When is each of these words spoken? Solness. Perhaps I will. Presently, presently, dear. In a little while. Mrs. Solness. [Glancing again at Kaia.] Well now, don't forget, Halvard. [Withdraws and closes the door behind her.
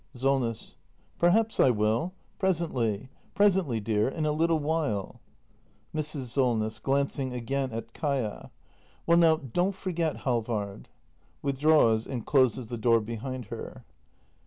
Solness. 0.15 0.77
Perhaps 1.19 1.59
I 1.59 1.69
will. 1.69 2.15
Presently, 2.39 3.09
presently, 3.35 3.79
dear. 3.79 4.09
In 4.09 4.25
a 4.25 4.31
little 4.31 4.57
while. 4.57 5.21
Mrs. 5.93 6.23
Solness. 6.29 6.79
[Glancing 6.79 7.33
again 7.33 7.71
at 7.71 7.93
Kaia.] 7.93 8.49
Well 9.05 9.19
now, 9.19 9.37
don't 9.37 9.75
forget, 9.75 10.17
Halvard. 10.25 10.89
[Withdraws 11.43 12.07
and 12.07 12.25
closes 12.25 12.65
the 12.65 12.79
door 12.79 12.99
behind 12.99 13.45
her. 13.53 13.85